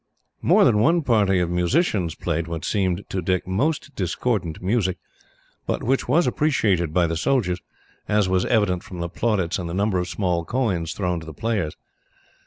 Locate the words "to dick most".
3.09-3.95